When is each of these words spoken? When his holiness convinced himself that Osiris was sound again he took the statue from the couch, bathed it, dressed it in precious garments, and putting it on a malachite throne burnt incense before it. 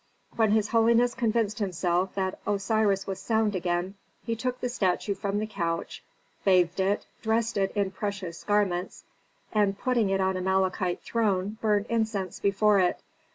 When 0.35 0.49
his 0.53 0.69
holiness 0.69 1.13
convinced 1.13 1.59
himself 1.59 2.15
that 2.15 2.39
Osiris 2.47 3.05
was 3.05 3.19
sound 3.19 3.55
again 3.55 3.93
he 4.23 4.35
took 4.35 4.59
the 4.59 4.67
statue 4.67 5.13
from 5.13 5.37
the 5.37 5.45
couch, 5.45 6.03
bathed 6.43 6.79
it, 6.79 7.05
dressed 7.21 7.55
it 7.55 7.69
in 7.75 7.91
precious 7.91 8.43
garments, 8.43 9.03
and 9.53 9.77
putting 9.77 10.09
it 10.09 10.19
on 10.19 10.37
a 10.37 10.41
malachite 10.41 11.03
throne 11.03 11.59
burnt 11.61 11.85
incense 11.87 12.39
before 12.39 12.79
it. 12.79 12.99